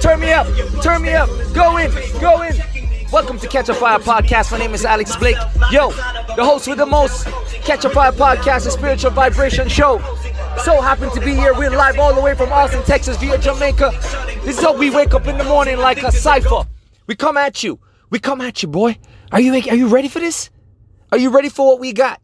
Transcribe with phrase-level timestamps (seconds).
[0.00, 0.46] Turn me up.
[0.82, 1.28] Turn me up.
[1.54, 1.90] Go in.
[2.20, 2.56] Go in.
[3.10, 4.52] Welcome to Catch a Fire Podcast.
[4.52, 5.36] My name is Alex Blake.
[5.70, 5.90] Yo,
[6.36, 7.24] the host with the most.
[7.64, 9.98] Catch a Fire Podcast, a spiritual vibration show.
[10.64, 11.54] So happy to be here.
[11.54, 13.92] We're live all the way from Austin, Texas via Jamaica.
[14.44, 16.64] This is how we wake up in the morning like a cipher.
[17.06, 17.78] We come at you.
[18.10, 18.98] We come at you, boy.
[19.32, 20.50] Are you are you ready for this?
[21.12, 22.20] Are you ready for what we got?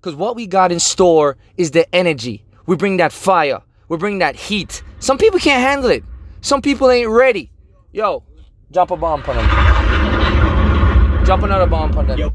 [0.00, 2.44] Because what we got in store is the energy.
[2.66, 3.60] We bring that fire.
[3.88, 4.82] We bring that heat.
[4.98, 6.04] Some people can't handle it.
[6.44, 7.50] Some people ain't ready.
[7.90, 8.22] Yo,
[8.70, 11.24] drop a bomb on them.
[11.24, 12.18] Drop another bomb on them.
[12.18, 12.34] Yo.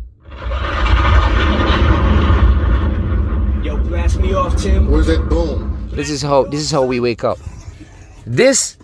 [3.63, 4.89] Yo, blast me off, Tim.
[4.89, 5.91] Where's that boom?
[5.91, 7.37] This is how this is how we wake up.
[8.25, 8.77] This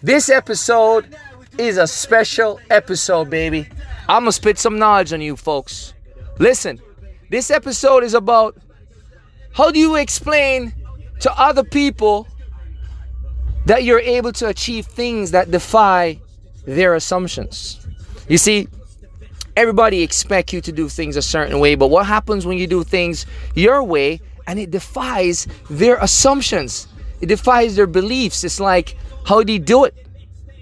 [0.00, 1.12] this episode
[1.58, 3.68] is a special episode, baby.
[4.08, 5.92] I'm gonna spit some knowledge on you folks.
[6.38, 6.80] Listen,
[7.30, 8.56] this episode is about
[9.54, 10.72] how do you explain
[11.18, 12.28] to other people
[13.68, 16.18] that you're able to achieve things that defy
[16.64, 17.86] their assumptions.
[18.26, 18.66] You see,
[19.58, 22.82] everybody expect you to do things a certain way, but what happens when you do
[22.82, 26.88] things your way and it defies their assumptions?
[27.20, 28.42] It defies their beliefs.
[28.42, 28.96] It's like,
[29.26, 29.94] how do you do it?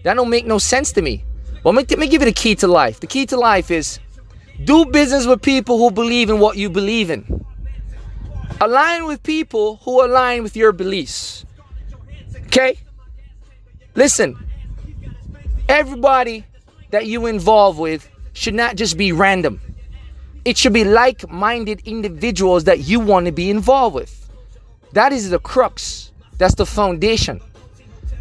[0.02, 1.24] That don't make no sense to me.
[1.62, 2.98] Well, let me, give you the key to life.
[2.98, 4.00] The key to life is
[4.64, 7.44] do business with people who believe in what you believe in.
[8.60, 11.46] Align with people who align with your beliefs.
[12.46, 12.78] Okay?
[13.96, 14.36] Listen,
[15.70, 16.44] everybody
[16.90, 19.58] that you involve with should not just be random.
[20.44, 24.30] It should be like minded individuals that you want to be involved with.
[24.92, 27.40] That is the crux, that's the foundation.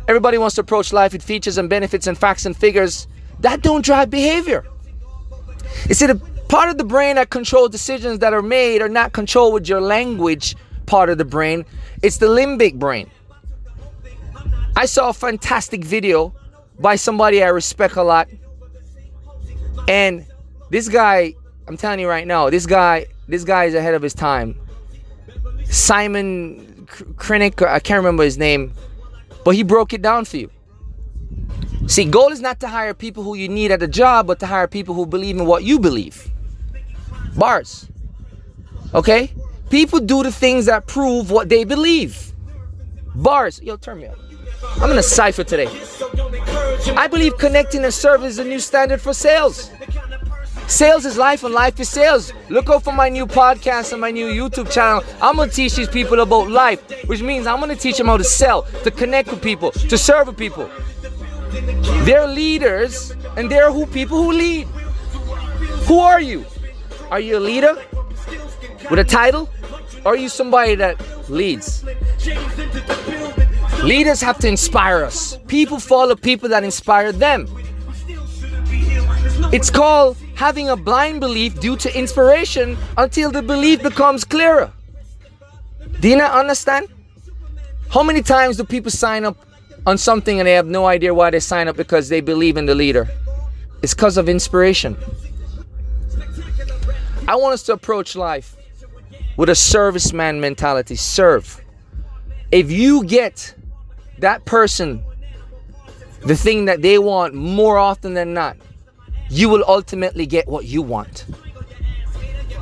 [0.07, 3.07] Everybody wants to approach life with features and benefits and facts and figures.
[3.41, 4.65] That don't drive behavior.
[5.89, 6.15] You see, the
[6.47, 9.81] part of the brain that controls decisions that are made are not controlled with your
[9.81, 11.65] language part of the brain.
[12.01, 13.09] It's the limbic brain.
[14.75, 16.35] I saw a fantastic video
[16.79, 18.27] by somebody I respect a lot.
[19.87, 20.25] And
[20.69, 21.35] this guy,
[21.67, 24.59] I'm telling you right now, this guy, this guy is ahead of his time.
[25.65, 28.73] Simon Krennick, I can't remember his name,
[29.43, 30.51] but he broke it down for you.
[31.87, 34.47] See, goal is not to hire people who you need at a job, but to
[34.47, 36.31] hire people who believe in what you believe.
[37.37, 37.87] Bars.
[38.93, 39.31] Okay?
[39.69, 42.33] People do the things that prove what they believe.
[43.13, 43.61] Bars.
[43.61, 44.17] Yo, turn me up.
[44.81, 45.67] I'm in a cipher today.
[46.95, 49.71] I believe connecting and service is a new standard for sales.
[50.67, 52.33] Sales is life and life is sales.
[52.49, 55.03] Look out for my new podcast and my new YouTube channel.
[55.21, 58.23] I'm gonna teach these people about life, which means I'm gonna teach them how to
[58.23, 60.69] sell, to connect with people, to serve with people.
[62.03, 64.67] They're leaders and they're who people who lead.
[65.87, 66.45] Who are you?
[67.11, 67.77] Are you a leader
[68.89, 69.49] with a title?
[70.03, 70.99] Or are you somebody that
[71.29, 71.83] leads?
[73.85, 75.37] Leaders have to inspire us.
[75.45, 77.47] People follow people that inspire them.
[79.53, 84.71] It's called having a blind belief due to inspiration until the belief becomes clearer.
[85.99, 86.87] Do you not understand?
[87.91, 89.37] How many times do people sign up
[89.85, 92.65] on something and they have no idea why they sign up because they believe in
[92.65, 93.07] the leader?
[93.83, 94.97] It's because of inspiration.
[97.27, 98.55] I want us to approach life
[99.37, 100.95] with a serviceman mentality.
[100.95, 101.61] Serve.
[102.51, 103.53] If you get
[104.19, 105.03] that person
[106.25, 108.57] the thing that they want more often than not,
[109.29, 111.25] you will ultimately get what you want.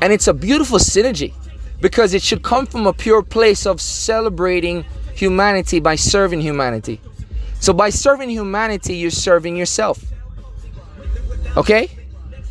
[0.01, 1.33] And it's a beautiful synergy
[1.79, 4.83] because it should come from a pure place of celebrating
[5.15, 6.99] humanity by serving humanity.
[7.61, 10.03] So, by serving humanity, you're serving yourself.
[11.55, 11.89] Okay?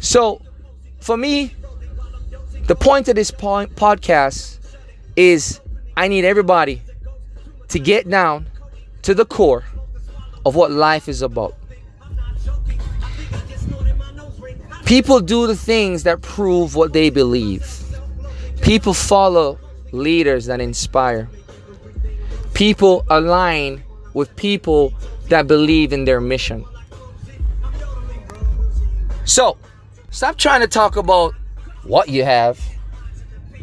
[0.00, 0.40] So,
[1.00, 1.54] for me,
[2.66, 4.58] the point of this po- podcast
[5.14, 5.60] is
[5.94, 6.80] I need everybody
[7.68, 8.46] to get down
[9.02, 9.64] to the core
[10.46, 11.54] of what life is about.
[14.84, 17.82] People do the things that prove what they believe.
[18.62, 19.58] People follow
[19.92, 21.28] leaders that inspire.
[22.54, 23.82] People align
[24.14, 24.92] with people
[25.28, 26.64] that believe in their mission.
[29.24, 29.56] So,
[30.10, 31.34] stop trying to talk about
[31.84, 32.60] what you have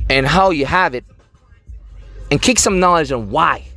[0.10, 1.06] and how you have it
[2.32, 3.69] and kick some knowledge on why.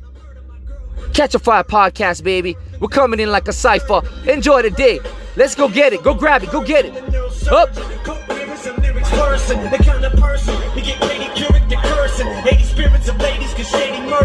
[1.13, 2.55] Catch a Fire podcast, baby.
[2.79, 4.01] We're coming in like a cipher.
[4.27, 4.99] Enjoy the day.
[5.35, 6.03] Let's go get it.
[6.03, 6.51] Go grab it.
[6.51, 6.95] Go get it.
[7.51, 7.73] Up.
[9.43, 12.27] The kind of person we get Katie Couric cursing.
[12.27, 14.22] 80 spirits of ladies, cause Shady murdered